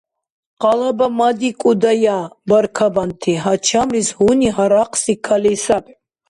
[0.61, 2.19] КъалабамадикӀудая,
[2.49, 5.93] баркабанти, гьачамлис гьуни гьарахъси кали саби…